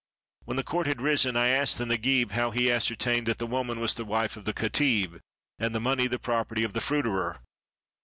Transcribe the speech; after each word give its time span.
When 0.45 0.57
the 0.57 0.63
court 0.63 0.87
had 0.87 0.99
risen, 0.99 1.35
I 1.35 1.49
asked 1.49 1.77
the 1.77 1.85
Nagib 1.85 2.31
how 2.31 2.49
he 2.49 2.71
ascertained 2.71 3.27
that 3.27 3.37
the 3.37 3.45
woman 3.45 3.79
was 3.79 3.93
the 3.93 4.03
wife 4.03 4.35
of 4.35 4.45
the 4.45 4.51
katib, 4.51 5.19
and 5.59 5.75
the 5.75 5.79
money 5.79 6.07
the 6.07 6.17
property 6.17 6.63
of 6.63 6.73
the 6.73 6.81
fruiterer. 6.81 7.39